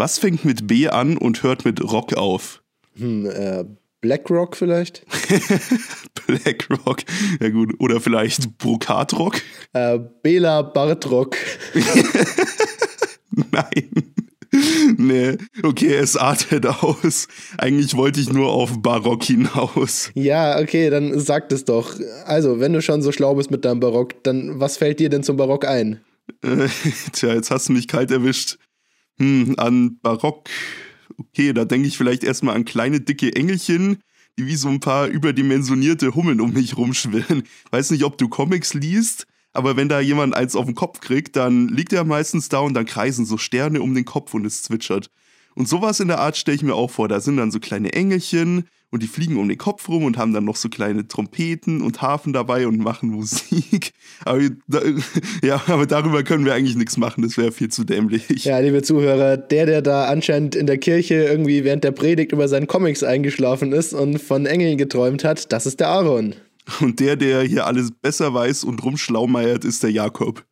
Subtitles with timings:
[0.00, 2.62] Was fängt mit B an und hört mit Rock auf?
[2.96, 3.66] Hm, äh,
[4.00, 5.04] Blackrock vielleicht?
[6.26, 7.02] Blackrock,
[7.38, 7.74] ja gut.
[7.80, 9.42] Oder vielleicht Brokatrock?
[9.74, 11.36] Äh, Bela Bartrock.
[13.52, 14.14] Nein.
[14.96, 17.28] Nee, okay, es artet aus.
[17.58, 20.12] Eigentlich wollte ich nur auf Barock hinaus.
[20.14, 21.94] Ja, okay, dann sag das doch.
[22.24, 25.22] Also, wenn du schon so schlau bist mit deinem Barock, dann was fällt dir denn
[25.22, 26.00] zum Barock ein?
[26.42, 26.68] Äh,
[27.12, 28.56] tja, jetzt hast du mich kalt erwischt.
[29.20, 30.48] Hm, an Barock.
[31.18, 33.98] Okay, da denke ich vielleicht erstmal an kleine, dicke Engelchen,
[34.38, 37.42] die wie so ein paar überdimensionierte Hummeln um mich rumschwirren.
[37.70, 41.36] Weiß nicht, ob du Comics liest, aber wenn da jemand eins auf den Kopf kriegt,
[41.36, 44.62] dann liegt er meistens da und dann kreisen so Sterne um den Kopf und es
[44.62, 45.10] zwitschert.
[45.54, 47.06] Und sowas in der Art stelle ich mir auch vor.
[47.08, 50.32] Da sind dann so kleine Engelchen und die fliegen um den Kopf rum und haben
[50.32, 53.92] dann noch so kleine Trompeten und Hafen dabei und machen Musik.
[54.24, 54.40] Aber,
[55.42, 58.44] ja, aber darüber können wir eigentlich nichts machen, das wäre viel zu dämlich.
[58.44, 62.46] Ja, liebe Zuhörer, der, der da anscheinend in der Kirche irgendwie während der Predigt über
[62.48, 66.34] seinen Comics eingeschlafen ist und von Engeln geträumt hat, das ist der Aaron.
[66.80, 70.44] Und der, der hier alles besser weiß und rumschlaumeiert, ist der Jakob.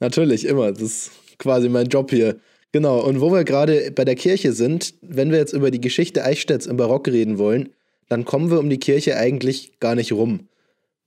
[0.00, 0.72] Natürlich, immer.
[0.72, 2.38] Das ist quasi mein Job hier.
[2.72, 6.24] Genau, und wo wir gerade bei der Kirche sind, wenn wir jetzt über die Geschichte
[6.24, 7.70] Eichstätts im Barock reden wollen,
[8.10, 10.48] dann kommen wir um die Kirche eigentlich gar nicht rum.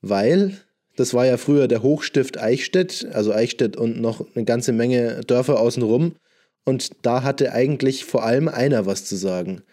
[0.02, 0.58] Weil
[0.96, 5.60] das war ja früher der Hochstift Eichstätt, also Eichstätt und noch eine ganze Menge Dörfer
[5.60, 6.16] außenrum.
[6.66, 9.64] Und da hatte eigentlich vor allem einer was zu sagen.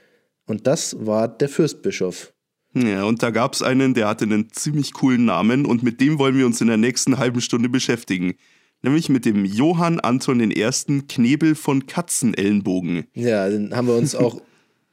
[0.47, 2.33] Und das war der Fürstbischof.
[2.75, 6.19] Ja, und da gab es einen, der hatte einen ziemlich coolen Namen und mit dem
[6.19, 8.34] wollen wir uns in der nächsten halben Stunde beschäftigen.
[8.83, 10.70] Nämlich mit dem Johann Anton I.
[11.09, 13.05] Knebel von Katzenellenbogen.
[13.15, 14.41] Ja, den haben wir uns auch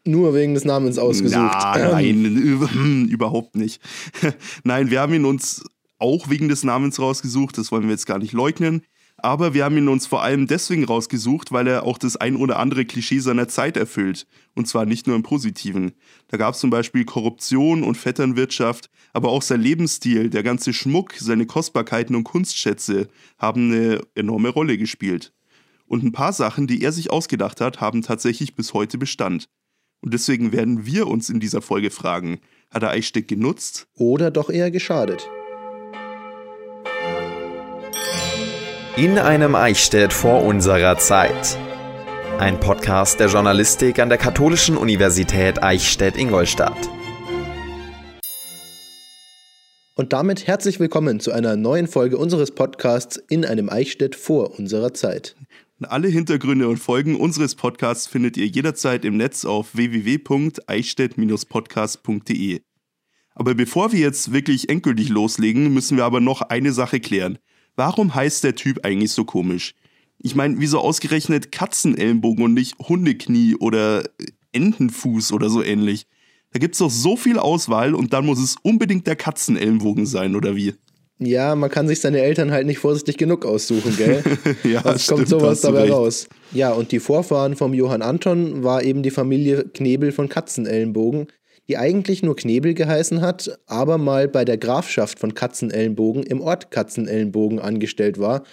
[0.08, 1.52] nur wegen des Namens ausgesucht.
[1.52, 3.81] Na, nein, überhaupt nicht.
[4.63, 5.63] nein, wir haben ihn uns
[6.00, 8.83] auch wegen des Namens rausgesucht, das wollen wir jetzt gar nicht leugnen.
[9.19, 12.59] Aber wir haben ihn uns vor allem deswegen rausgesucht, weil er auch das ein oder
[12.59, 14.28] andere Klischee seiner Zeit erfüllt.
[14.53, 15.94] Und zwar nicht nur im Positiven.
[16.28, 21.16] Da gab es zum Beispiel Korruption und Vetternwirtschaft, aber auch sein Lebensstil, der ganze Schmuck,
[21.18, 23.07] seine Kostbarkeiten und Kunstschätze
[23.39, 25.34] haben eine enorme Rolle gespielt.
[25.88, 29.50] Und ein paar Sachen, die er sich ausgedacht hat, haben tatsächlich bis heute Bestand.
[30.02, 33.88] Und deswegen werden wir uns in dieser Folge fragen, hat er Eichstätt genutzt?
[33.96, 35.28] Oder doch eher geschadet?
[38.96, 41.57] In einem Eichstätt vor unserer Zeit.
[42.40, 46.90] Ein Podcast der Journalistik an der Katholischen Universität Eichstätt-Ingolstadt.
[49.96, 54.94] Und damit herzlich willkommen zu einer neuen Folge unseres Podcasts in einem Eichstätt vor unserer
[54.94, 55.36] Zeit.
[55.83, 62.61] Alle Hintergründe und Folgen unseres Podcasts findet ihr jederzeit im Netz auf www.eichstätt-podcast.de.
[63.35, 67.38] Aber bevor wir jetzt wirklich endgültig loslegen, müssen wir aber noch eine Sache klären.
[67.75, 69.75] Warum heißt der Typ eigentlich so komisch?
[70.17, 74.03] Ich meine, wieso ausgerechnet Katzenellenbogen und nicht Hundeknie oder
[74.53, 76.07] Entenfuß oder so ähnlich?
[76.53, 80.55] Da gibt's doch so viel Auswahl und dann muss es unbedingt der Katzenellenbogen sein, oder
[80.55, 80.73] wie?
[81.19, 84.22] Ja, man kann sich seine Eltern halt nicht vorsichtig genug aussuchen, gell?
[84.63, 85.94] ja, Sonst stimmt, kommt sowas dabei recht.
[85.94, 86.28] raus.
[86.51, 91.27] Ja, und die Vorfahren vom Johann Anton war eben die Familie Knebel von Katzenellenbogen,
[91.67, 96.69] die eigentlich nur Knebel geheißen hat, aber mal bei der Grafschaft von Katzenellenbogen im Ort
[96.69, 98.44] Katzenellenbogen angestellt war.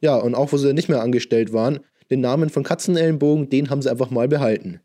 [0.00, 1.80] Ja, und auch wo sie nicht mehr angestellt waren,
[2.10, 4.80] den Namen von Katzenellenbogen, den haben sie einfach mal behalten.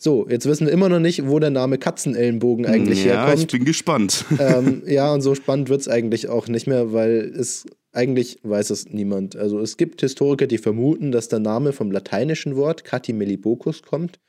[0.00, 3.40] So, jetzt wissen wir immer noch nicht, wo der Name Katzenellenbogen eigentlich ja, herkommt.
[3.40, 4.24] ich bin gespannt.
[4.38, 8.70] ähm, ja, und so spannend wird es eigentlich auch nicht mehr, weil es eigentlich weiß
[8.70, 9.34] es niemand.
[9.34, 14.20] Also es gibt Historiker, die vermuten, dass der Name vom lateinischen Wort Catimelibokus kommt.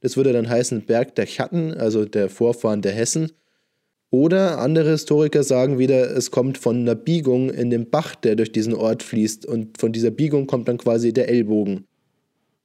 [0.00, 3.32] Das würde dann heißen Berg der Chatten, also der Vorfahren der Hessen.
[4.10, 8.52] Oder andere Historiker sagen wieder, es kommt von einer Biegung in dem Bach, der durch
[8.52, 9.46] diesen Ort fließt.
[9.46, 11.86] Und von dieser Biegung kommt dann quasi der Ellbogen.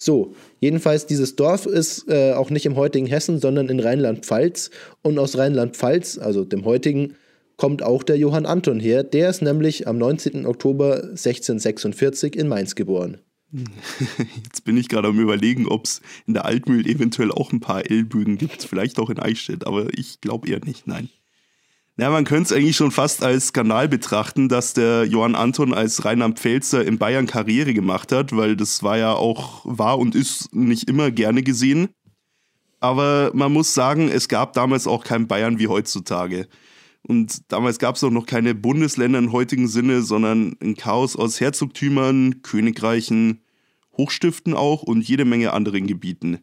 [0.03, 4.71] So, jedenfalls dieses Dorf ist äh, auch nicht im heutigen Hessen, sondern in Rheinland-Pfalz.
[5.03, 7.13] Und aus Rheinland-Pfalz, also dem heutigen,
[7.55, 9.03] kommt auch der Johann Anton her.
[9.03, 10.47] Der ist nämlich am 19.
[10.47, 13.19] Oktober 1646 in Mainz geboren.
[14.43, 17.87] Jetzt bin ich gerade am überlegen, ob es in der Altmühl eventuell auch ein paar
[17.87, 18.63] Ellbögen gibt.
[18.63, 21.09] Vielleicht auch in Eichstätt, aber ich glaube eher nicht, nein.
[22.01, 26.03] Ja, man könnte es eigentlich schon fast als Skandal betrachten, dass der Johann Anton als
[26.03, 30.89] Rheinland-Pfälzer in Bayern Karriere gemacht hat, weil das war ja auch, war und ist nicht
[30.89, 31.89] immer gerne gesehen.
[32.79, 36.47] Aber man muss sagen, es gab damals auch kein Bayern wie heutzutage.
[37.03, 41.39] Und damals gab es auch noch keine Bundesländer im heutigen Sinne, sondern ein Chaos aus
[41.39, 43.43] Herzogtümern, Königreichen,
[43.95, 46.39] Hochstiften auch und jede Menge anderen Gebieten.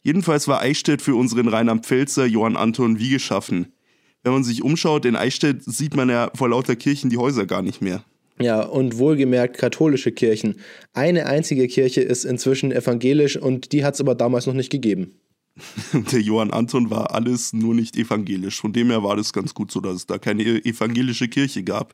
[0.00, 3.74] Jedenfalls war Eichstätt für unseren Rheinland-Pfälzer Johann Anton wie geschaffen.
[4.22, 7.62] Wenn man sich umschaut, in Eichstätt sieht man ja vor lauter Kirchen die Häuser gar
[7.62, 8.04] nicht mehr.
[8.40, 10.56] Ja, und wohlgemerkt katholische Kirchen.
[10.92, 15.12] Eine einzige Kirche ist inzwischen evangelisch und die hat es aber damals noch nicht gegeben.
[15.92, 18.60] Der Johann Anton war alles nur nicht evangelisch.
[18.60, 21.92] Von dem her war das ganz gut so, dass es da keine evangelische Kirche gab.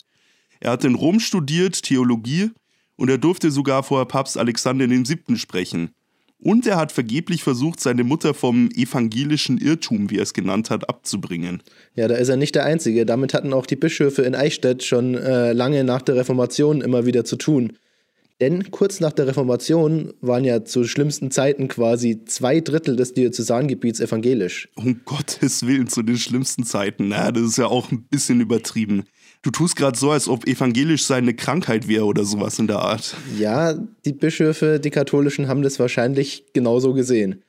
[0.61, 2.51] Er hat in Rom studiert, Theologie,
[2.97, 5.37] und er durfte sogar vor Papst Alexander VII.
[5.37, 5.91] sprechen.
[6.41, 10.89] Und er hat vergeblich versucht, seine Mutter vom evangelischen Irrtum, wie er es genannt hat,
[10.89, 11.63] abzubringen.
[11.97, 13.05] Ja, da ist er nicht der Einzige.
[13.05, 17.25] Damit hatten auch die Bischöfe in Eichstätt schon äh, lange nach der Reformation immer wieder
[17.25, 17.73] zu tun.
[18.41, 23.99] Denn kurz nach der Reformation waren ja zu schlimmsten Zeiten quasi zwei Drittel des Diözesangebiets
[23.99, 24.69] evangelisch.
[24.77, 27.09] Um Gottes Willen, zu den schlimmsten Zeiten.
[27.09, 29.05] Na, das ist ja auch ein bisschen übertrieben.
[29.43, 32.81] Du tust gerade so, als ob evangelisch sein eine Krankheit wäre oder sowas in der
[32.81, 33.17] Art.
[33.39, 33.75] Ja,
[34.05, 37.43] die Bischöfe, die katholischen, haben das wahrscheinlich genauso gesehen.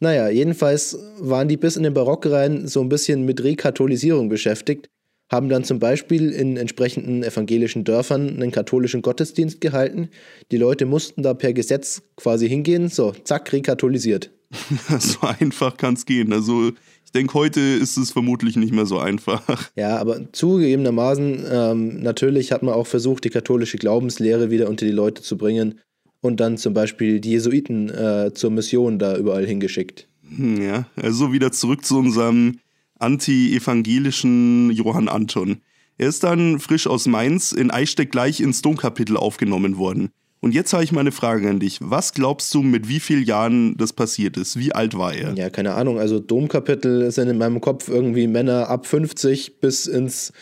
[0.00, 4.88] Naja, jedenfalls waren die bis in den Barock rein so ein bisschen mit Rekatholisierung beschäftigt
[5.32, 10.10] haben dann zum Beispiel in entsprechenden evangelischen Dörfern einen katholischen Gottesdienst gehalten.
[10.50, 14.30] Die Leute mussten da per Gesetz quasi hingehen, so, zack, rekatholisiert.
[14.98, 16.34] so einfach kann es gehen.
[16.34, 16.72] Also
[17.12, 19.42] denke, heute ist es vermutlich nicht mehr so einfach.
[19.76, 24.92] Ja, aber zugegebenermaßen, ähm, natürlich hat man auch versucht, die katholische Glaubenslehre wieder unter die
[24.92, 25.80] Leute zu bringen
[26.20, 30.08] und dann zum Beispiel die Jesuiten äh, zur Mission da überall hingeschickt.
[30.36, 32.58] Hm, ja, also wieder zurück zu unserem
[32.98, 35.58] anti-evangelischen Johann Anton.
[35.98, 40.10] Er ist dann frisch aus Mainz in Eichstätt gleich ins Domkapitel aufgenommen worden.
[40.42, 41.78] Und jetzt habe ich mal eine Frage an dich.
[41.80, 44.58] Was glaubst du, mit wie vielen Jahren das passiert ist?
[44.58, 45.34] Wie alt war er?
[45.34, 46.00] Ja, keine Ahnung.
[46.00, 50.32] Also Domkapitel sind in meinem Kopf irgendwie Männer ab 50 bis ins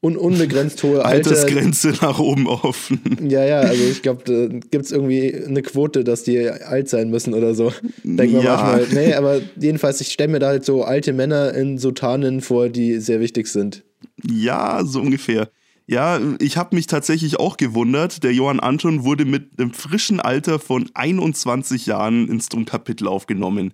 [0.00, 1.30] un unbegrenzt hohe Alter.
[1.30, 3.00] Altersgrenze nach oben offen.
[3.28, 7.10] Ja, ja, also ich glaube, da gibt es irgendwie eine Quote, dass die alt sein
[7.10, 7.72] müssen oder so.
[8.04, 8.76] Denken wir ja.
[8.76, 9.04] manchmal.
[9.06, 12.98] Nee, aber jedenfalls, ich stelle mir da halt so alte Männer in Sotanen vor, die
[12.98, 13.82] sehr wichtig sind.
[14.24, 15.48] Ja, so ungefähr.
[15.90, 18.22] Ja, ich habe mich tatsächlich auch gewundert.
[18.22, 23.72] Der Johann Anton wurde mit einem frischen Alter von 21 Jahren ins Domkapitel aufgenommen.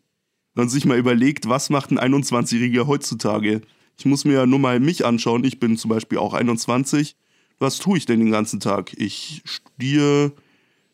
[0.55, 3.63] Wenn man sich mal überlegt, was macht ein 21-Jähriger heutzutage?
[3.99, 5.43] Ich muss mir ja nur mal mich anschauen.
[5.43, 7.17] Ich bin zum Beispiel auch 21.
[7.59, 8.93] Was tue ich denn den ganzen Tag?
[8.97, 10.33] Ich studiere,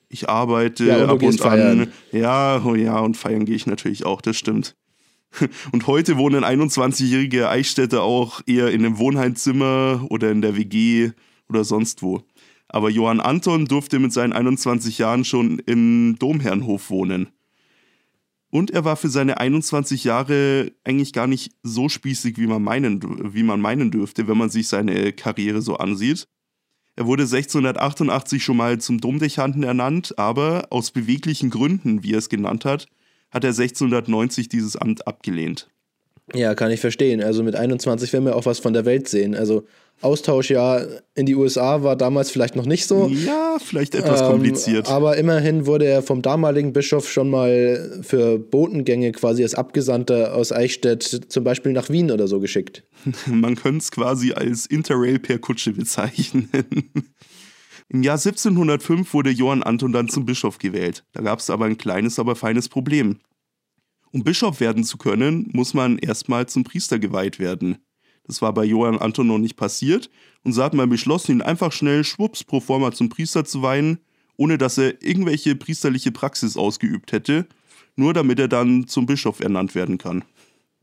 [0.09, 1.81] ich arbeite ja, ab und feiern.
[1.83, 1.93] an.
[2.13, 4.75] Ja, oh ja, und feiern gehe ich natürlich auch, das stimmt.
[5.73, 11.13] Und heute wohnen 21-jährige Eichstätter auch eher in einem Wohnheimzimmer oder in der WG
[11.49, 12.23] oder sonst wo.
[12.69, 17.29] Aber Johann Anton durfte mit seinen 21 Jahren schon im Domherrenhof wohnen.
[18.51, 23.01] Und er war für seine 21 Jahre eigentlich gar nicht so spießig, wie man meinen,
[23.33, 26.27] wie man meinen dürfte, wenn man sich seine Karriere so ansieht.
[26.97, 32.29] Er wurde 1688 schon mal zum Domdechanten ernannt, aber aus beweglichen Gründen, wie er es
[32.29, 32.89] genannt hat,
[33.31, 35.69] hat er 1690 dieses Amt abgelehnt.
[36.35, 37.23] Ja, kann ich verstehen.
[37.23, 39.35] Also mit 21 werden wir auch was von der Welt sehen.
[39.35, 39.65] Also
[40.03, 40.81] Austausch ja
[41.15, 43.09] in die USA war damals vielleicht noch nicht so.
[43.09, 44.89] Ja, vielleicht etwas ähm, kompliziert.
[44.89, 50.53] Aber immerhin wurde er vom damaligen Bischof schon mal für Botengänge quasi als Abgesandter aus
[50.53, 52.85] Eichstätt zum Beispiel nach Wien oder so geschickt.
[53.27, 56.49] Man könnte es quasi als Interrail per Kutsche bezeichnen.
[57.93, 61.05] Im Jahr 1705 wurde Johann Anton dann zum Bischof gewählt.
[61.13, 63.19] Da gab es aber ein kleines, aber feines Problem.
[64.13, 67.79] Um Bischof werden zu können, muss man erstmal zum Priester geweiht werden.
[68.25, 70.09] Das war bei Johann Anton noch nicht passiert
[70.45, 73.99] und so hat man beschlossen, ihn einfach schnell schwupps pro forma zum Priester zu weihen,
[74.37, 77.47] ohne dass er irgendwelche priesterliche Praxis ausgeübt hätte,
[77.97, 80.23] nur damit er dann zum Bischof ernannt werden kann.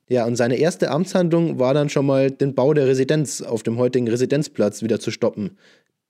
[0.09, 3.77] Ja, und seine erste Amtshandlung war dann schon mal, den Bau der Residenz auf dem
[3.77, 5.57] heutigen Residenzplatz wieder zu stoppen.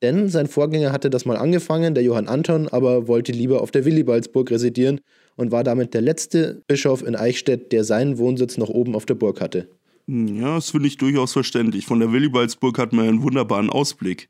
[0.01, 3.85] Denn sein Vorgänger hatte das mal angefangen, der Johann Anton, aber wollte lieber auf der
[3.85, 5.01] Willibaldsburg residieren
[5.35, 9.15] und war damit der letzte Bischof in Eichstätt, der seinen Wohnsitz noch oben auf der
[9.15, 9.69] Burg hatte.
[10.07, 11.85] Hm, ja, das finde ich durchaus verständlich.
[11.85, 14.29] Von der Willibaldsburg hat man einen wunderbaren Ausblick.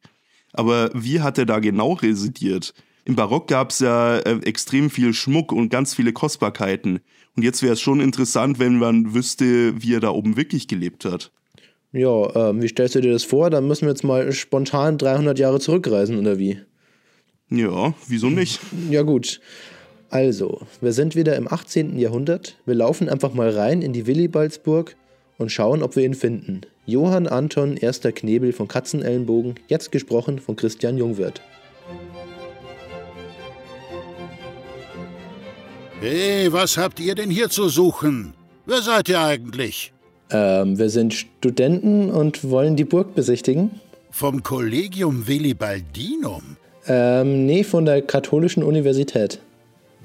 [0.54, 2.74] Aber wie hat er da genau residiert?
[3.06, 7.00] Im Barock gab es ja äh, extrem viel Schmuck und ganz viele Kostbarkeiten.
[7.36, 11.06] Und jetzt wäre es schon interessant, wenn man wüsste, wie er da oben wirklich gelebt
[11.06, 11.32] hat.
[11.98, 13.50] Ja, äh, wie stellst du dir das vor?
[13.50, 16.60] Dann müssen wir jetzt mal spontan 300 Jahre zurückreisen, oder wie?
[17.50, 18.60] Ja, wieso nicht?
[18.92, 19.42] Ja, gut.
[20.12, 21.98] Also, wir sind wieder im 18.
[21.98, 22.56] Jahrhundert.
[22.68, 24.96] Wir laufen einfach mal rein in die Willibaldsburg
[25.40, 26.62] und schauen, ob wir ihn finden.
[26.86, 31.42] Johann Anton Erster Knebel von Katzenellenbogen, jetzt gesprochen von Christian Jungwirth.
[36.00, 38.36] Hey, was habt ihr denn hier zu suchen?
[38.68, 39.94] Wer seid ihr eigentlich?
[40.30, 43.80] Ähm, wir sind Studenten und wollen die Burg besichtigen.
[44.12, 46.58] Vom Collegium Willibaldinum?
[46.88, 49.42] Ähm, nee, von der Katholischen Universität.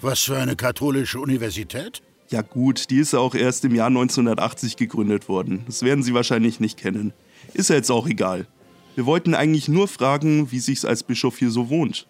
[0.01, 2.03] Was für eine katholische Universität?
[2.29, 5.65] Ja gut, die ist ja auch erst im Jahr 1980 gegründet worden.
[5.67, 7.13] Das werden Sie wahrscheinlich nicht kennen.
[7.55, 8.47] Ist ja jetzt auch egal.
[8.95, 12.07] Wir wollten eigentlich nur fragen, wie sich's als Bischof hier so wohnt.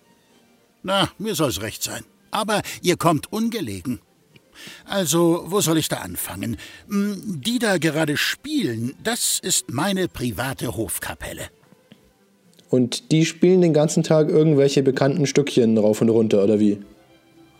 [0.82, 2.04] Na, mir soll's recht sein.
[2.30, 4.00] Aber ihr kommt ungelegen.
[4.84, 6.56] Also, wo soll ich da anfangen?
[6.88, 11.48] Hm, die da gerade spielen, das ist meine private Hofkapelle.
[12.70, 16.80] Und die spielen den ganzen Tag irgendwelche bekannten Stückchen rauf und runter, oder wie?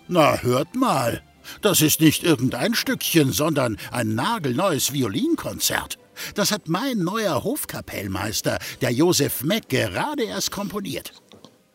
[0.08, 1.22] Na, hört mal.
[1.61, 5.99] Das ist nicht irgendein Stückchen, sondern ein nagelneues Violinkonzert.
[6.34, 11.12] Das hat mein neuer Hofkapellmeister, der Josef Meck, gerade erst komponiert.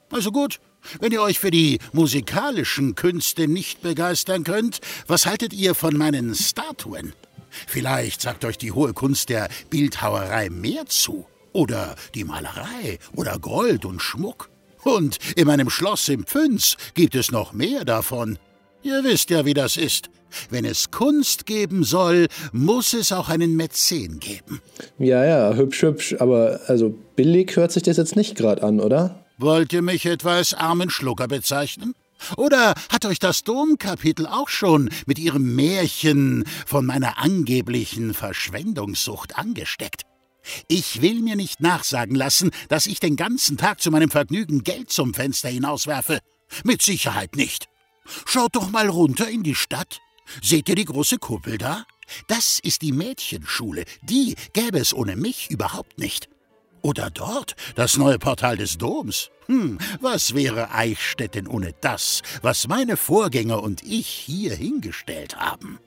[0.09, 0.59] Also gut,
[0.99, 6.35] wenn ihr euch für die musikalischen Künste nicht begeistern könnt, was haltet ihr von meinen
[6.35, 7.13] Statuen?
[7.65, 11.25] Vielleicht sagt euch die hohe Kunst der Bildhauerei mehr zu.
[11.53, 14.49] Oder die Malerei oder Gold und Schmuck.
[14.83, 18.37] Und in meinem Schloss im Pfünz gibt es noch mehr davon.
[18.83, 20.09] Ihr wisst ja, wie das ist.
[20.49, 24.61] Wenn es Kunst geben soll, muss es auch einen Mäzen geben.
[24.99, 26.15] Ja, ja, hübsch, hübsch.
[26.19, 29.25] Aber also billig hört sich das jetzt nicht gerade an, oder?
[29.39, 31.93] Wollt ihr mich etwa als armen Schlucker bezeichnen?
[32.37, 40.03] Oder hat euch das Domkapitel auch schon mit ihrem Märchen von meiner angeblichen Verschwendungssucht angesteckt?
[40.67, 44.89] Ich will mir nicht nachsagen lassen, dass ich den ganzen Tag zu meinem Vergnügen Geld
[44.89, 46.19] zum Fenster hinauswerfe.
[46.63, 47.67] Mit Sicherheit nicht.
[48.25, 49.99] Schaut doch mal runter in die Stadt.
[50.41, 51.85] Seht ihr die große Kuppel da?
[52.27, 53.83] Das ist die Mädchenschule.
[54.01, 56.29] Die gäbe es ohne mich überhaupt nicht.
[56.81, 59.29] Oder dort das neue Portal des Doms.
[59.47, 65.79] Hm, was wäre Eichstätt denn ohne das, was meine Vorgänger und ich hier hingestellt haben?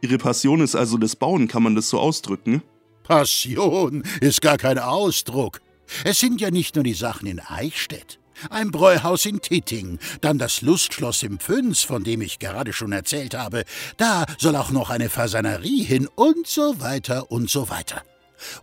[0.00, 2.62] Ihre Passion ist also das Bauen, kann man das so ausdrücken?
[3.02, 5.60] Passion ist gar kein Ausdruck.
[6.04, 8.20] Es sind ja nicht nur die Sachen in Eichstätt.
[8.48, 13.34] Ein Bräuhaus in Titting, dann das Lustschloss im Pfünz, von dem ich gerade schon erzählt
[13.34, 13.64] habe.
[13.98, 18.02] Da soll auch noch eine Fasanerie hin und so weiter und so weiter.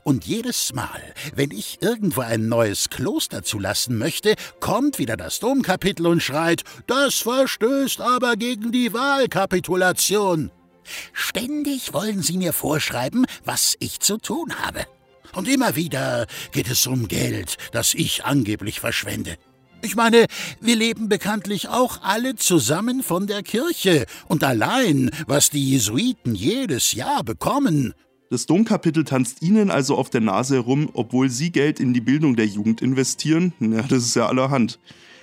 [0.03, 1.01] Und jedes Mal,
[1.36, 7.15] wenn ich irgendwo ein neues Kloster zulassen möchte, kommt wieder das Domkapitel und schreit, das
[7.15, 10.51] verstößt aber gegen die Wahlkapitulation.
[11.13, 14.86] Ständig wollen sie mir vorschreiben, was ich zu tun habe.
[15.34, 19.38] Und immer wieder geht es um Geld, das ich angeblich verschwende.
[19.84, 20.25] Ich meine,
[20.60, 26.93] wir leben bekanntlich auch alle zusammen von der Kirche, und allein, was die Jesuiten jedes
[26.93, 27.93] Jahr bekommen,
[28.29, 32.36] das Domkapitel tanzt Ihnen also auf der Nase herum, obwohl Sie Geld in die Bildung
[32.36, 33.53] der Jugend investieren?
[33.60, 34.79] Ja, das ist ja allerhand.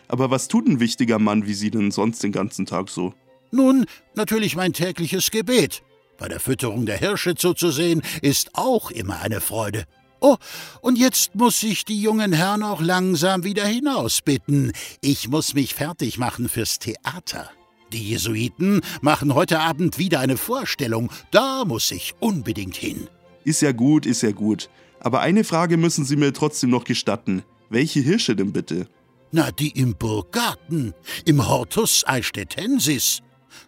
[0.09, 3.15] Aber was tut ein wichtiger Mann wie Sie denn sonst den ganzen Tag so?
[3.51, 5.83] Nun, natürlich mein tägliches Gebet.
[6.19, 9.85] Bei der Fütterung der Hirsche zuzusehen, ist auch immer eine Freude.
[10.21, 10.37] Oh,
[10.81, 14.73] und jetzt muss ich die jungen Herren auch langsam wieder hinausbitten.
[15.03, 17.51] Ich muss mich fertig machen fürs Theater.
[17.95, 21.13] Die Jesuiten machen heute Abend wieder eine Vorstellung.
[21.31, 23.07] Da muss ich unbedingt hin.
[23.45, 24.69] Ist ja gut, ist ja gut.
[24.99, 27.45] Aber eine Frage müssen Sie mir trotzdem noch gestatten.
[27.71, 28.89] Welche Hirsche denn bitte?
[29.31, 30.93] Na, die im Burggarten,
[31.25, 33.23] im Hortus Eichstättensis.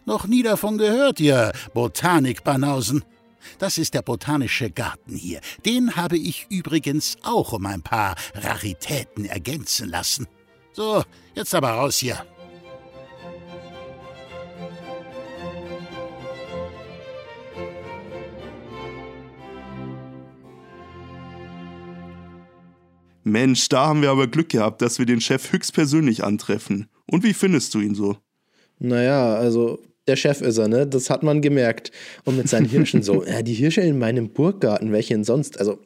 [0.05, 3.05] Noch nie davon gehört, ihr Botanik-Banausen.
[3.59, 5.39] Das ist der botanische Garten hier.
[5.65, 10.27] Den habe ich übrigens auch um ein paar Raritäten ergänzen lassen.
[10.73, 11.01] So,
[11.33, 12.25] jetzt aber raus hier.
[23.31, 26.87] Mensch, da haben wir aber Glück gehabt, dass wir den Chef höchstpersönlich antreffen.
[27.09, 28.17] Und wie findest du ihn so?
[28.79, 30.87] Naja, also der Chef ist er, ne?
[30.87, 31.91] Das hat man gemerkt.
[32.23, 33.23] Und mit seinen Hirschen so.
[33.27, 35.59] Ja, die Hirsche in meinem Burggarten, welche denn sonst?
[35.59, 35.79] Also,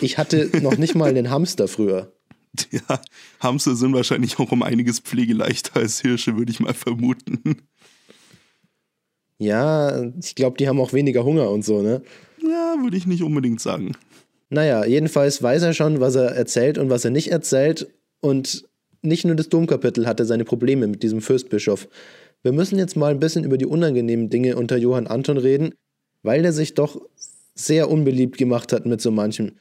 [0.00, 2.12] ich hatte noch nicht mal einen Hamster früher.
[2.70, 3.00] Ja,
[3.40, 7.62] Hamster sind wahrscheinlich auch um einiges pflegeleichter als Hirsche, würde ich mal vermuten.
[9.38, 12.02] Ja, ich glaube, die haben auch weniger Hunger und so, ne?
[12.40, 13.96] Ja, würde ich nicht unbedingt sagen.
[14.50, 17.88] Naja, jedenfalls weiß er schon, was er erzählt und was er nicht erzählt.
[18.20, 18.64] Und
[19.02, 21.88] nicht nur das Domkapitel hatte seine Probleme mit diesem Fürstbischof.
[22.42, 25.74] Wir müssen jetzt mal ein bisschen über die unangenehmen Dinge unter Johann Anton reden,
[26.22, 27.00] weil er sich doch
[27.54, 29.52] sehr unbeliebt gemacht hat mit so manchem.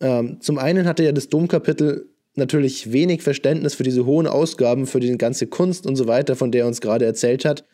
[0.00, 5.00] Ähm, zum einen hatte ja das Domkapitel natürlich wenig Verständnis für diese hohen Ausgaben, für
[5.00, 7.64] die ganze Kunst und so weiter, von der er uns gerade erzählt hat.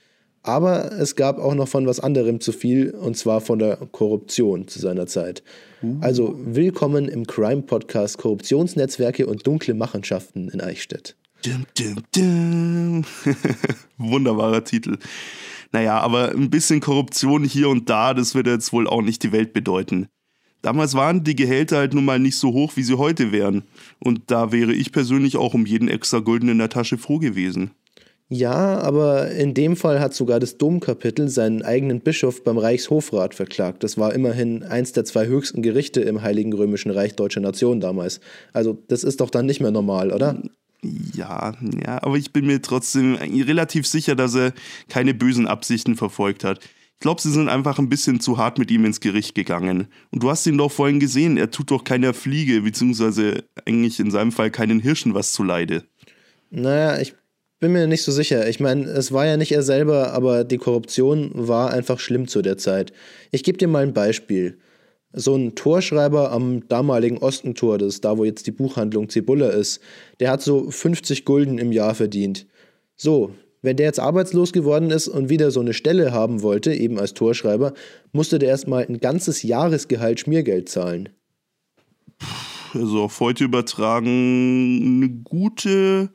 [0.45, 4.67] Aber es gab auch noch von was anderem zu viel, und zwar von der Korruption
[4.67, 5.45] zu seiner Zeit.
[5.83, 5.99] Uh.
[6.01, 11.17] Also willkommen im Crime-Podcast Korruptionsnetzwerke und dunkle Machenschaften in Eichstätt.
[11.45, 13.05] Dum, dum, dum.
[13.99, 14.99] Wunderbarer Titel.
[15.71, 19.33] Naja, aber ein bisschen Korruption hier und da, das wird jetzt wohl auch nicht die
[19.33, 20.09] Welt bedeuten.
[20.61, 23.63] Damals waren die Gehälter halt nun mal nicht so hoch, wie sie heute wären.
[23.99, 27.73] Und da wäre ich persönlich auch um jeden extra Gulden in der Tasche froh gewesen.
[28.29, 33.85] Ja, aber in dem Fall hat sogar das Domkapitel seinen eigenen Bischof beim Reichshofrat verklagt.
[33.85, 38.21] Das war immerhin eins der zwei höchsten Gerichte im Heiligen Römischen Reich Deutscher Nation damals.
[38.55, 40.43] Also das ist doch dann nicht mehr normal, oder?
[40.83, 44.53] Ja, ja, aber ich bin mir trotzdem relativ sicher, dass er
[44.89, 46.59] keine bösen Absichten verfolgt hat.
[46.95, 49.89] Ich glaube, sie sind einfach ein bisschen zu hart mit ihm ins Gericht gegangen.
[50.11, 54.11] Und du hast ihn doch vorhin gesehen, er tut doch keiner Fliege, beziehungsweise eigentlich in
[54.11, 55.85] seinem Fall keinen Hirschen was zuleide.
[56.51, 57.15] Naja, ich
[57.63, 58.49] bin mir nicht so sicher.
[58.49, 62.43] Ich meine, es war ja nicht er selber, aber die Korruption war einfach schlimm zu
[62.43, 62.93] der Zeit.
[63.31, 64.59] Ich gebe dir mal ein Beispiel.
[65.13, 69.81] So ein Torschreiber am damaligen Ostentor, das ist da, wo jetzt die Buchhandlung Cibulla ist,
[70.19, 72.47] der hat so 50 Gulden im Jahr verdient.
[72.97, 76.99] So, wenn der jetzt arbeitslos geworden ist und wieder so eine Stelle haben wollte, eben
[76.99, 77.75] als Torschreiber,
[78.11, 81.11] musste der erstmal ein ganzes Jahresgehalt Schmiergeld zahlen.
[82.75, 86.11] Also auf heute übertragen eine gute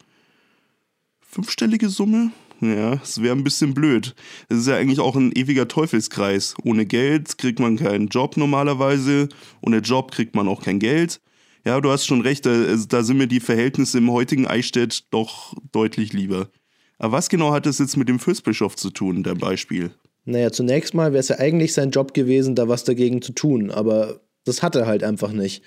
[1.38, 2.32] fünfstellige Summe?
[2.62, 4.16] Ja, es wäre ein bisschen blöd.
[4.50, 6.56] Es ist ja eigentlich auch ein ewiger Teufelskreis.
[6.64, 9.30] Ohne Geld kriegt man keinen Job normalerweise,
[9.62, 11.22] ohne Job kriegt man auch kein Geld.
[11.64, 15.54] Ja, du hast schon recht, da, da sind mir die Verhältnisse im heutigen Eichstätt doch
[15.72, 16.50] deutlich lieber.
[16.98, 19.92] Aber was genau hat das jetzt mit dem Fürstbischof zu tun, dein Beispiel?
[20.26, 23.70] Naja, zunächst mal wäre es ja eigentlich sein Job gewesen, da was dagegen zu tun,
[23.70, 25.62] aber das hat er halt einfach nicht.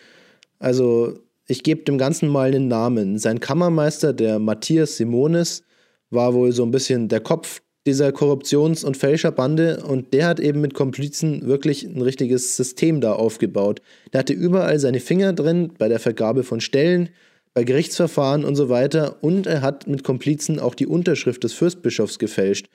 [0.58, 3.18] Also, ich gebe dem Ganzen mal einen Namen.
[3.18, 5.64] Sein Kammermeister, der Matthias Simonis,
[6.10, 10.60] war wohl so ein bisschen der Kopf dieser Korruptions- und Fälscherbande und der hat eben
[10.60, 13.80] mit Komplizen wirklich ein richtiges System da aufgebaut.
[14.12, 17.08] Der hatte überall seine Finger drin bei der Vergabe von Stellen,
[17.54, 22.18] bei Gerichtsverfahren und so weiter und er hat mit Komplizen auch die Unterschrift des Fürstbischofs
[22.18, 22.68] gefälscht.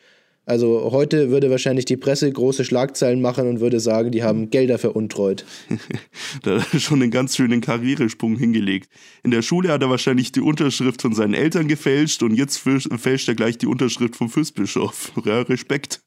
[0.45, 4.77] Also heute würde wahrscheinlich die Presse große Schlagzeilen machen und würde sagen, die haben Gelder
[4.77, 5.45] veruntreut.
[6.43, 8.89] da hat er schon einen ganz schönen Karrieresprung hingelegt.
[9.23, 13.27] In der Schule hat er wahrscheinlich die Unterschrift von seinen Eltern gefälscht und jetzt fälscht
[13.27, 15.11] er gleich die Unterschrift vom Fürstbischof.
[15.25, 16.01] Ja, Respekt.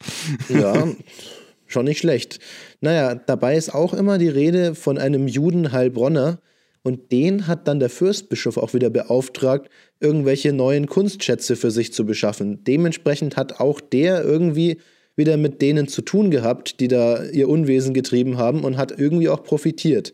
[0.49, 0.87] Ja,
[1.66, 2.38] schon nicht schlecht.
[2.80, 6.40] Naja, dabei ist auch immer die Rede von einem Juden Heilbronner,
[6.82, 9.68] und den hat dann der Fürstbischof auch wieder beauftragt,
[10.00, 12.64] irgendwelche neuen Kunstschätze für sich zu beschaffen.
[12.64, 14.78] Dementsprechend hat auch der irgendwie
[15.16, 19.28] wieder mit denen zu tun gehabt, die da ihr Unwesen getrieben haben und hat irgendwie
[19.28, 20.12] auch profitiert.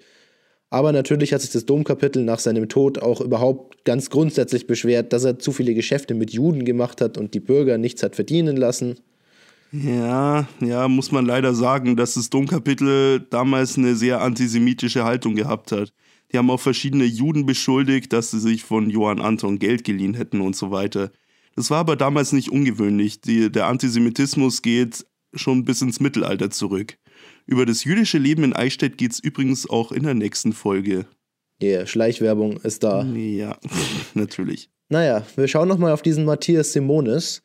[0.71, 5.23] Aber natürlich hat sich das Domkapitel nach seinem Tod auch überhaupt ganz grundsätzlich beschwert, dass
[5.23, 8.97] er zu viele Geschäfte mit Juden gemacht hat und die Bürger nichts hat verdienen lassen.
[9.71, 15.71] Ja, ja, muss man leider sagen, dass das Domkapitel damals eine sehr antisemitische Haltung gehabt
[15.73, 15.93] hat.
[16.35, 20.41] Die haben auch verschiedene Juden beschuldigt, dass sie sich von Johann Anton Geld geliehen hätten
[20.41, 21.13] und so weiter.
[21.55, 23.21] Das war aber damals nicht ungewöhnlich.
[23.21, 26.99] Die, der Antisemitismus geht schon bis ins Mittelalter zurück.
[27.47, 31.07] Über das jüdische Leben in Eichstätt geht es übrigens auch in der nächsten Folge.
[31.63, 33.05] Ja, yeah, Schleichwerbung ist da.
[33.05, 33.57] Ja,
[34.15, 34.71] natürlich.
[34.89, 37.45] Naja, wir schauen nochmal auf diesen Matthias Simonis.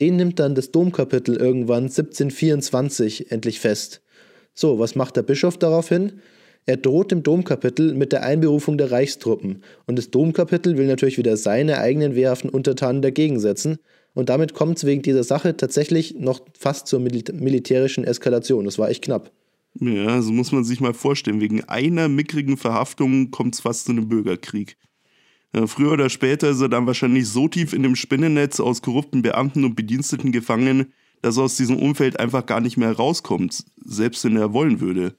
[0.00, 4.02] Den nimmt dann das Domkapitel irgendwann 1724 endlich fest.
[4.54, 6.20] So, was macht der Bischof daraufhin?
[6.70, 11.36] Er droht dem Domkapitel mit der Einberufung der Reichstruppen und das Domkapitel will natürlich wieder
[11.36, 13.78] seine eigenen wehrhaften Untertanen dagegen setzen
[14.14, 18.66] und damit kommt es wegen dieser Sache tatsächlich noch fast zur Mil militärischen Eskalation.
[18.66, 19.32] Das war echt knapp.
[19.80, 21.40] Ja, so muss man sich mal vorstellen.
[21.40, 24.76] Wegen einer mickrigen Verhaftung kommt es fast zu einem Bürgerkrieg.
[25.52, 29.22] Ja, früher oder später ist er dann wahrscheinlich so tief in dem Spinnennetz aus korrupten
[29.22, 34.24] Beamten und Bediensteten gefangen, dass er aus diesem Umfeld einfach gar nicht mehr rauskommt, selbst
[34.24, 35.16] wenn er wollen würde.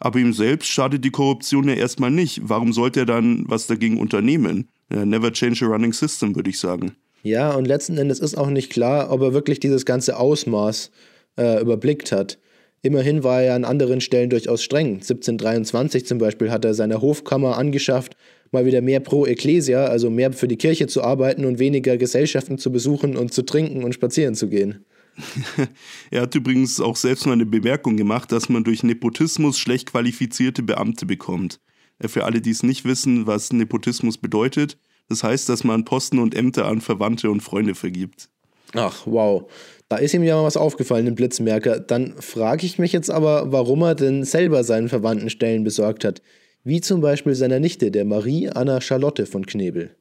[0.00, 2.40] Aber ihm selbst schadet die Korruption ja erstmal nicht.
[2.42, 4.68] Warum sollte er dann was dagegen unternehmen?
[4.88, 6.92] Never change a running system, würde ich sagen.
[7.22, 10.90] Ja, und letzten Endes ist auch nicht klar, ob er wirklich dieses ganze Ausmaß
[11.36, 12.38] äh, überblickt hat.
[12.82, 14.94] Immerhin war er an anderen Stellen durchaus streng.
[14.94, 18.16] 1723 zum Beispiel hat er seine Hofkammer angeschafft,
[18.52, 22.56] mal wieder mehr pro Ecclesia, also mehr für die Kirche zu arbeiten und weniger Gesellschaften
[22.56, 24.86] zu besuchen und zu trinken und spazieren zu gehen.
[26.10, 30.62] er hat übrigens auch selbst mal eine Bemerkung gemacht, dass man durch Nepotismus schlecht qualifizierte
[30.62, 31.60] Beamte bekommt.
[31.98, 34.78] Äh, für alle, die es nicht wissen, was Nepotismus bedeutet,
[35.08, 38.28] das heißt, dass man Posten und Ämter an Verwandte und Freunde vergibt.
[38.74, 39.50] Ach, wow.
[39.88, 41.80] Da ist ihm ja mal was aufgefallen im Blitzmerker.
[41.80, 46.22] Dann frage ich mich jetzt aber, warum er denn selber seinen Verwandten Stellen besorgt hat.
[46.62, 49.96] Wie zum Beispiel seiner Nichte, der Marie Anna Charlotte von Knebel.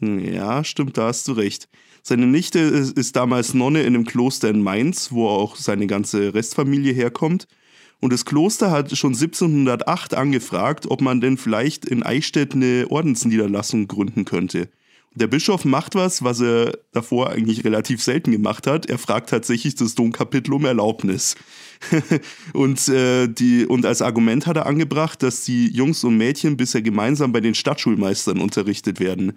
[0.00, 1.68] Ja, stimmt, da hast du recht.
[2.02, 6.92] Seine Nichte ist damals Nonne in einem Kloster in Mainz, wo auch seine ganze Restfamilie
[6.92, 7.46] herkommt.
[8.00, 13.88] Und das Kloster hat schon 1708 angefragt, ob man denn vielleicht in Eichstätt eine Ordensniederlassung
[13.88, 14.68] gründen könnte.
[15.14, 18.86] Der Bischof macht was, was er davor eigentlich relativ selten gemacht hat.
[18.86, 21.34] Er fragt tatsächlich das Domkapitel um Erlaubnis.
[22.52, 26.82] und, äh, die, und als Argument hat er angebracht, dass die Jungs und Mädchen bisher
[26.82, 29.32] gemeinsam bei den Stadtschulmeistern unterrichtet werden.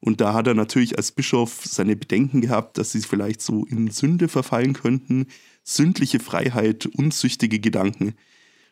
[0.00, 3.90] Und da hat er natürlich als Bischof seine Bedenken gehabt, dass sie vielleicht so in
[3.90, 5.26] Sünde verfallen könnten,
[5.62, 8.14] sündliche Freiheit, unzüchtige Gedanken.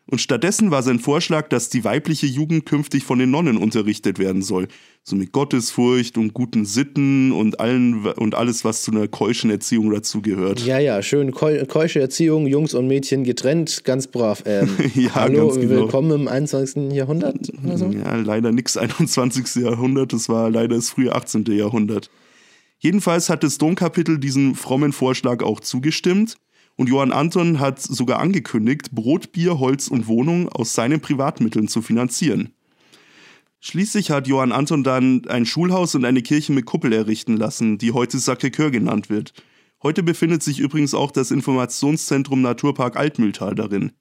[0.07, 4.43] Und stattdessen war sein Vorschlag, dass die weibliche Jugend künftig von den Nonnen unterrichtet werden
[4.43, 4.67] soll.
[5.05, 9.91] So mit Gottesfurcht und guten Sitten und, allen, und alles, was zu einer keuschen Erziehung
[9.91, 10.61] dazugehört.
[10.67, 14.43] Ja, ja, schön keu keusche Erziehung, Jungs und Mädchen getrennt, ganz brav.
[14.45, 15.83] Ähm, Ja, hallo, ganz genau.
[15.83, 16.93] willkommen im 21.
[16.93, 17.87] Jahrhundert oder so.
[17.87, 19.63] Ja, leider nix 21.
[19.63, 21.45] Jahrhundert, das war leider das frühe 18.
[21.47, 22.11] Jahrhundert.
[22.79, 26.37] Jedenfalls hat das Domkapitel diesem frommen Vorschlag auch zugestimmt
[26.77, 31.83] und Johann Anton hat sogar angekündigt, Brot, Bier, Holz und Wohnung aus seinen Privatmitteln zu
[31.83, 32.55] finanzieren.
[33.61, 37.93] Schließlich hat Johann Anton dann ein Schulhaus und eine Kirche mit Kuppel errichten lassen, die
[37.93, 39.35] heute Sacré-Cœur genannt wird.
[39.83, 43.93] Heute befindet sich übrigens auch das Informationszentrum Naturpark Altmühltal darin.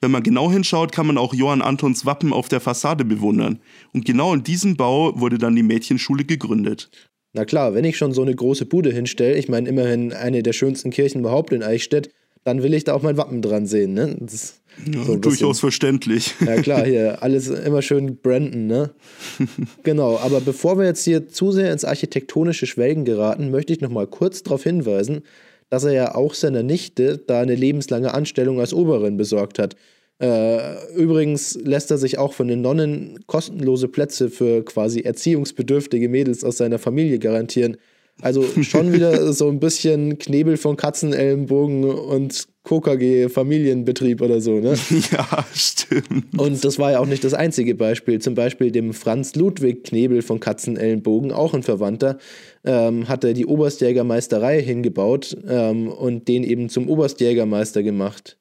[0.00, 3.60] Wenn man genau hinschaut, kann man auch Johann Antons Wappen auf der Fassade bewundern.
[3.92, 6.90] Und genau in diesem Bau wurde dann die Mädchenschule gegründet.
[7.32, 10.52] Na klar, wenn ich schon so eine große Bude hinstelle, ich meine immerhin eine der
[10.52, 12.10] schönsten Kirchen überhaupt in Eichstätt,
[12.44, 14.16] dann will ich da auch mein Wappen dran sehen, ne?
[14.20, 14.60] Das ist
[14.92, 16.34] Ja, so durchaus verständlich.
[16.46, 18.90] Ja klar, hier alles immer schön branden, ne?
[19.82, 23.90] genau, aber bevor wir jetzt hier zu sehr ins architektonische Schwelgen geraten, möchte ich noch
[23.90, 25.22] mal kurz darauf hinweisen,
[25.68, 29.76] dass er ja auch seiner Nichte da eine lebenslange Anstellung als Oberin besorgt hat.
[30.20, 36.42] Äh, übrigens lässt er sich auch von den Nonnen kostenlose Plätze für quasi erziehungsbedürftige Mädels
[36.42, 37.76] aus seiner Familie garantieren.
[38.20, 44.74] Also schon wieder so ein bisschen Knebel von Katzenellenbogen und KKG-Familienbetrieb oder so, ne?
[45.12, 46.38] ja, stimmt.
[46.38, 48.18] Und das war ja auch nicht das einzige Beispiel.
[48.18, 52.18] Zum Beispiel dem Franz Ludwig Knebel von Katzenellenbogen, auch ein Verwandter,
[52.64, 58.36] ähm, hat er die Oberstjägermeisterei hingebaut ähm, und den eben zum Oberstjägermeister gemacht.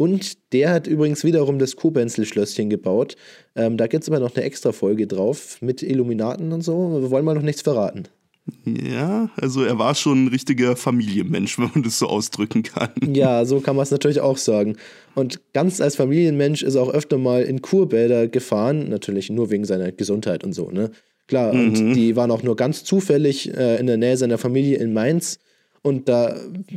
[0.00, 3.16] Und der hat übrigens wiederum das Kubenzel-Schlösschen gebaut.
[3.54, 7.02] Ähm, da gibt es aber noch eine extra Folge drauf mit Illuminaten und so.
[7.02, 8.04] Wir wollen mal noch nichts verraten.
[8.64, 12.88] Ja, also er war schon ein richtiger Familienmensch, wenn man das so ausdrücken kann.
[13.12, 14.76] Ja, so kann man es natürlich auch sagen.
[15.14, 19.66] Und ganz als Familienmensch ist er auch öfter mal in Kurbäder gefahren, natürlich nur wegen
[19.66, 20.92] seiner Gesundheit und so, ne?
[21.26, 24.94] Klar, und die waren auch nur ganz zufällig äh, in der Nähe seiner Familie in
[24.94, 25.40] Mainz.
[25.82, 26.36] Und da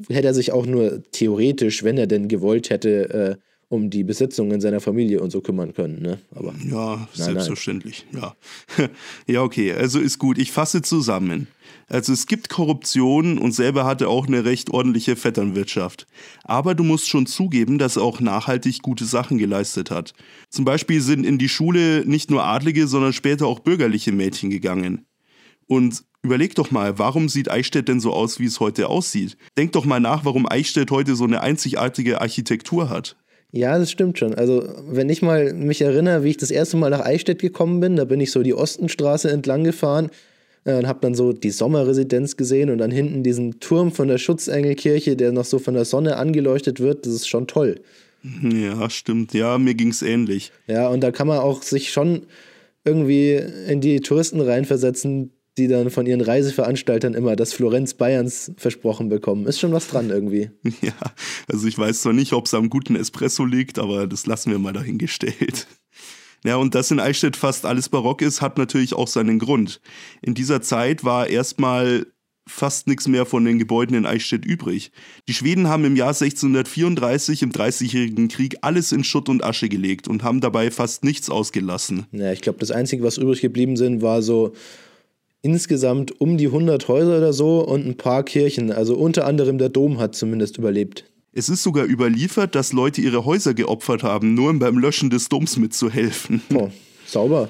[0.09, 3.35] hätte er sich auch nur theoretisch, wenn er denn gewollt hätte, äh,
[3.73, 6.19] um die Besitzungen seiner Familie und so kümmern können, ne?
[6.35, 8.35] Aber Ja, selbstverständlich, ja.
[9.27, 10.37] Ja, okay, also ist gut.
[10.37, 11.47] Ich fasse zusammen.
[11.87, 16.05] Also es gibt Korruption und selber hat er auch eine recht ordentliche Vetternwirtschaft.
[16.43, 20.13] Aber du musst schon zugeben, dass er auch nachhaltig gute Sachen geleistet hat.
[20.49, 25.07] Zum Beispiel sind in die Schule nicht nur adlige, sondern später auch bürgerliche Mädchen gegangen.
[25.65, 29.37] Und überleg doch mal, warum sieht Eichstätt denn so aus, wie es heute aussieht?
[29.57, 33.15] Denk doch mal nach, warum Eichstätt heute so eine einzigartige Architektur hat.
[33.51, 34.33] Ja, das stimmt schon.
[34.33, 37.97] Also, wenn ich mal mich erinnere, wie ich das erste Mal nach Eichstätt gekommen bin,
[37.97, 40.09] da bin ich so die Ostenstraße entlang gefahren
[40.63, 44.17] äh, und habe dann so die Sommerresidenz gesehen und dann hinten diesen Turm von der
[44.17, 47.05] Schutzengelkirche, der noch so von der Sonne angeleuchtet wird.
[47.05, 47.79] Das ist schon toll.
[48.41, 49.33] Ja, stimmt.
[49.33, 50.51] Ja, mir ging's ähnlich.
[50.65, 52.25] Ja, und da kann man auch sich schon
[52.85, 53.33] irgendwie
[53.67, 59.45] in die Touristen reinversetzen, die dann von ihren Reiseveranstaltern immer das Florenz Bayerns versprochen bekommen.
[59.45, 60.49] Ist schon was dran irgendwie.
[60.81, 60.93] Ja,
[61.47, 64.59] also ich weiß zwar nicht, ob es am guten Espresso liegt, aber das lassen wir
[64.59, 65.67] mal dahingestellt.
[66.45, 69.79] Ja, und dass in Eichstätt fast alles barock ist, hat natürlich auch seinen Grund.
[70.21, 72.05] In dieser Zeit war erstmal
[72.45, 74.91] fast nichts mehr von den Gebäuden in Eichstätt übrig.
[75.27, 80.07] Die Schweden haben im Jahr 1634 im Dreißigjährigen Krieg alles in Schutt und Asche gelegt
[80.07, 82.05] und haben dabei fast nichts ausgelassen.
[82.11, 84.53] Ja, ich glaube, das Einzige, was übrig geblieben sind, war so
[85.43, 88.71] insgesamt um die 100 Häuser oder so und ein paar Kirchen.
[88.71, 91.05] Also unter anderem der Dom hat zumindest überlebt.
[91.33, 95.29] Es ist sogar überliefert, dass Leute ihre Häuser geopfert haben, nur um beim Löschen des
[95.29, 96.41] Doms mitzuhelfen.
[96.55, 96.69] Oh,
[97.05, 97.49] sauber.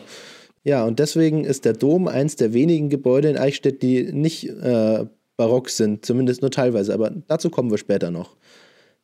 [0.63, 5.05] Ja, und deswegen ist der Dom eins der wenigen Gebäude in Eichstätt, die nicht äh,
[5.37, 8.37] barock sind, zumindest nur teilweise, aber dazu kommen wir später noch.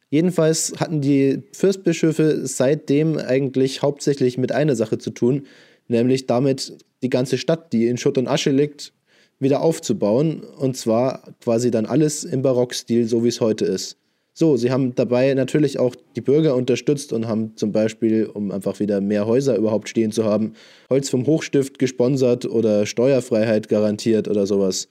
[0.10, 5.46] Jedenfalls hatten die Fürstbischöfe seitdem eigentlich hauptsächlich mit einer Sache zu tun,
[5.88, 8.94] nämlich damit die ganze Stadt, die in Schutt und Asche liegt,
[9.40, 10.42] wieder aufzubauen.
[10.42, 13.98] Und zwar quasi dann alles im Barockstil, so wie es heute ist.
[14.34, 18.80] So, sie haben dabei natürlich auch die Bürger unterstützt und haben zum Beispiel, um einfach
[18.80, 20.54] wieder mehr Häuser überhaupt stehen zu haben,
[20.90, 24.88] Holz vom Hochstift gesponsert oder Steuerfreiheit garantiert oder sowas.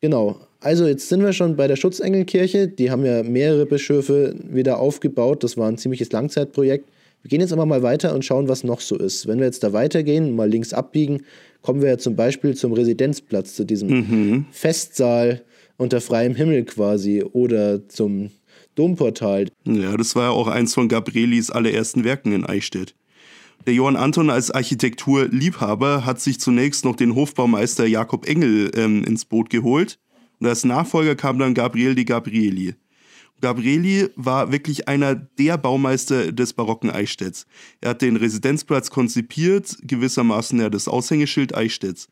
[0.00, 0.36] Genau.
[0.60, 2.68] Also jetzt sind wir schon bei der Schutzengelkirche.
[2.68, 5.42] Die haben ja mehrere Bischöfe wieder aufgebaut.
[5.42, 6.88] Das war ein ziemliches Langzeitprojekt.
[7.22, 9.26] Wir gehen jetzt aber mal weiter und schauen, was noch so ist.
[9.26, 11.22] Wenn wir jetzt da weitergehen, mal links abbiegen,
[11.60, 15.44] kommen wir ja zum Beispiel zum Residenzplatz, zu diesem Festsaal
[15.76, 18.30] unter freiem Himmel quasi oder zum
[18.74, 19.48] Domportal.
[19.64, 22.94] Ja, das war ja auch eins von Gabrielis allerersten Werken in Eichstätt.
[23.66, 29.24] Der Johann Anton als Architekturliebhaber hat sich zunächst noch den Hofbaumeister Jakob Engel ähm, ins
[29.24, 30.00] Boot geholt
[30.40, 32.74] und als Nachfolger kam dann Gabriel di Gabrieli.
[33.42, 37.44] Gabrieli war wirklich einer der Baumeister des barocken Eichstätts.
[37.80, 42.08] Er hat den Residenzplatz konzipiert, gewissermaßen ja das Aushängeschild Eichstätts.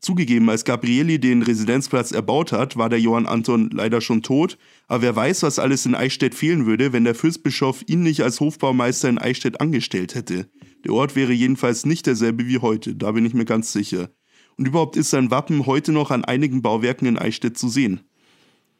[0.00, 5.02] Zugegeben, als Gabrieli den Residenzplatz erbaut hat, war der Johann Anton leider schon tot, aber
[5.02, 9.08] wer weiß, was alles in Eichstätt fehlen würde, wenn der Fürstbischof ihn nicht als Hofbaumeister
[9.08, 10.50] in Eichstätt angestellt hätte.
[10.84, 14.10] Der Ort wäre jedenfalls nicht derselbe wie heute, da bin ich mir ganz sicher.
[14.56, 18.00] Und überhaupt ist sein Wappen heute noch an einigen Bauwerken in Eichstätt zu sehen.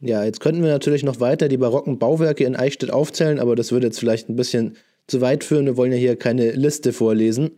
[0.04, 3.70] Ja, jetzt könnten wir natürlich noch weiter die barocken Bauwerke in Eichstätt aufzählen, aber das
[3.70, 5.66] würde jetzt vielleicht ein bisschen zu weit führen.
[5.66, 7.52] Wir wollen ja hier keine Liste vorlesen.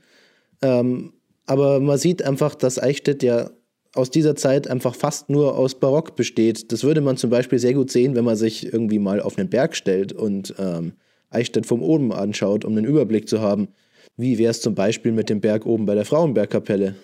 [0.61, 1.14] Ähm,
[1.46, 3.50] aber man sieht einfach, dass Eichstätt ja
[3.94, 6.70] aus dieser Zeit einfach fast nur aus Barock besteht.
[6.70, 9.48] Das würde man zum Beispiel sehr gut sehen, wenn man sich irgendwie mal auf einen
[9.48, 10.92] Berg stellt und ähm,
[11.30, 13.68] Eichstätt vom oben anschaut, um einen Überblick zu haben.
[14.18, 16.94] Wie wäre es zum Beispiel mit dem Berg oben bei der Frauenbergkapelle?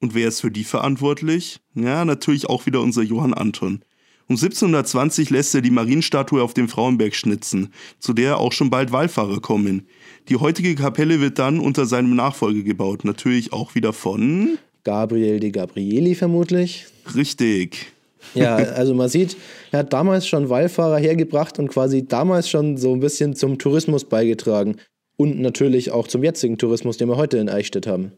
[0.00, 1.60] Und wer ist für die verantwortlich?
[1.74, 3.84] Ja, natürlich auch wieder unser Johann Anton.
[4.30, 8.92] Um 1720 lässt er die Marienstatue auf dem Frauenberg schnitzen, zu der auch schon bald
[8.92, 9.88] Wallfahrer kommen.
[10.28, 15.50] Die heutige Kapelle wird dann unter seinem Nachfolger gebaut, natürlich auch wieder von Gabriel de
[15.50, 16.86] Gabrieli vermutlich.
[17.12, 17.88] Richtig.
[18.34, 19.36] Ja, also man sieht,
[19.72, 24.04] er hat damals schon Wallfahrer hergebracht und quasi damals schon so ein bisschen zum Tourismus
[24.04, 24.76] beigetragen.
[25.16, 28.12] Und natürlich auch zum jetzigen Tourismus, den wir heute in Eichstätt haben.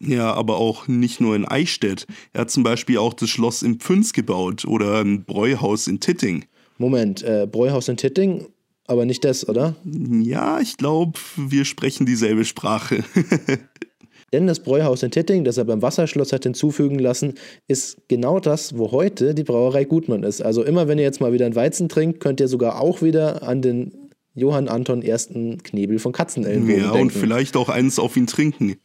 [0.00, 2.06] Ja, aber auch nicht nur in Eichstätt.
[2.32, 6.44] Er hat zum Beispiel auch das Schloss im Pfünz gebaut oder ein Bräuhaus in Titting.
[6.78, 8.46] Moment, äh, Bräuhaus in Titting,
[8.86, 9.76] aber nicht das, oder?
[9.84, 13.04] Ja, ich glaube, wir sprechen dieselbe Sprache.
[14.32, 17.34] Denn das Bräuhaus in Titting, das er beim Wasserschloss hat hinzufügen lassen,
[17.68, 20.42] ist genau das, wo heute die Brauerei Gutmann ist.
[20.42, 23.44] Also immer wenn ihr jetzt mal wieder einen Weizen trinkt, könnt ihr sogar auch wieder
[23.44, 23.92] an den
[24.34, 27.02] Johann Anton ersten Knebel von Katzenellenbogen ja, denken.
[27.02, 28.76] und vielleicht auch eins auf ihn trinken.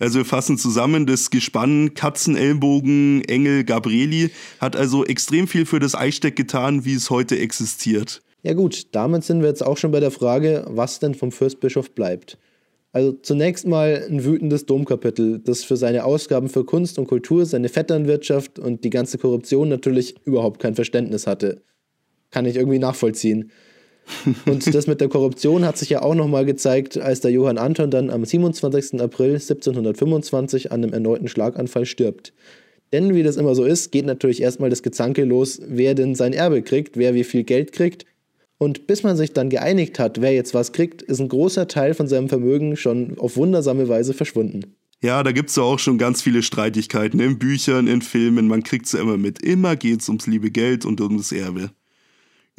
[0.00, 5.94] Also wir fassen zusammen, das Gespann Katzenellbogen Engel Gabrieli hat also extrem viel für das
[5.94, 8.22] Eichstätt getan, wie es heute existiert.
[8.42, 11.94] Ja gut, damit sind wir jetzt auch schon bei der Frage, was denn vom Fürstbischof
[11.94, 12.38] bleibt.
[12.92, 17.68] Also zunächst mal ein wütendes Domkapitel, das für seine Ausgaben für Kunst und Kultur, seine
[17.68, 21.62] Vetternwirtschaft und die ganze Korruption natürlich überhaupt kein Verständnis hatte.
[22.30, 23.50] Kann ich irgendwie nachvollziehen.
[24.46, 27.90] Und das mit der Korruption hat sich ja auch nochmal gezeigt, als der Johann Anton
[27.90, 29.00] dann am 27.
[29.00, 32.32] April 1725 an einem erneuten Schlaganfall stirbt.
[32.92, 36.32] Denn wie das immer so ist, geht natürlich erstmal das Gezanke los, wer denn sein
[36.32, 38.04] Erbe kriegt, wer wie viel Geld kriegt.
[38.58, 41.94] Und bis man sich dann geeinigt hat, wer jetzt was kriegt, ist ein großer Teil
[41.94, 44.74] von seinem Vermögen schon auf wundersame Weise verschwunden.
[45.02, 48.92] Ja, da gibt's ja auch schon ganz viele Streitigkeiten in Büchern, in Filmen, man kriegt's
[48.92, 49.42] ja immer mit.
[49.42, 51.70] Immer geht's ums liebe Geld und um das Erbe.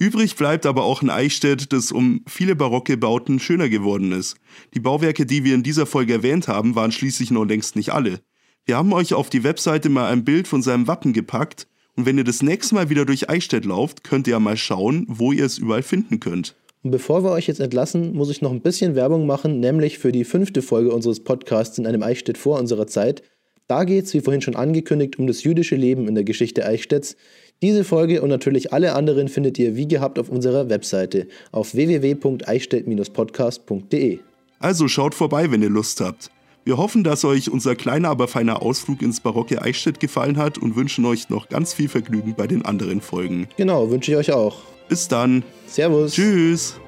[0.01, 4.35] Übrig bleibt aber auch ein Eichstätt, das um viele barocke Bauten schöner geworden ist.
[4.73, 8.19] Die Bauwerke, die wir in dieser Folge erwähnt haben, waren schließlich noch längst nicht alle.
[8.65, 12.17] Wir haben euch auf die Webseite mal ein Bild von seinem Wappen gepackt und wenn
[12.17, 15.59] ihr das nächste Mal wieder durch Eichstätt lauft, könnt ihr mal schauen, wo ihr es
[15.59, 16.55] überall finden könnt.
[16.81, 20.11] Und bevor wir euch jetzt entlassen, muss ich noch ein bisschen Werbung machen, nämlich für
[20.11, 23.21] die fünfte Folge unseres Podcasts in einem Eichstätt vor unserer Zeit.
[23.67, 27.17] Da geht es, wie vorhin schon angekündigt, um das jüdische Leben in der Geschichte Eichstätts.
[27.61, 34.19] Diese Folge und natürlich alle anderen findet ihr wie gehabt auf unserer Webseite auf www.eichstätt-podcast.de.
[34.59, 36.31] Also schaut vorbei, wenn ihr Lust habt.
[36.63, 40.75] Wir hoffen, dass euch unser kleiner, aber feiner Ausflug ins barocke Eichstätt gefallen hat und
[40.75, 43.47] wünschen euch noch ganz viel Vergnügen bei den anderen Folgen.
[43.57, 44.61] Genau, wünsche ich euch auch.
[44.87, 45.43] Bis dann.
[45.67, 46.13] Servus.
[46.13, 46.80] Tschüss.